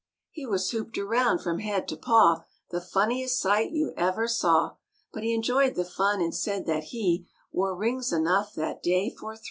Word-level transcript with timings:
He 0.31 0.47
was 0.47 0.71
hooped 0.71 0.97
around 0.97 1.43
from 1.43 1.59
head 1.59 1.87
to 1.89 1.95
paw, 1.95 2.43
The 2.71 2.81
funniest 2.81 3.39
sight 3.39 3.69
you 3.71 3.93
ever 3.95 4.27
saw; 4.27 4.77
But 5.13 5.21
he 5.21 5.31
enjoyed 5.31 5.75
the 5.75 5.85
fun 5.85 6.19
and 6.21 6.33
said 6.33 6.65
that 6.65 6.85
he 6.85 7.27
Wore 7.51 7.77
rings 7.77 8.11
enough 8.11 8.55
that 8.55 8.81
day 8.81 9.11
for 9.11 9.35
three. 9.35 9.39